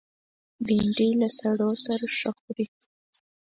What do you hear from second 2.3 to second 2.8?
خوري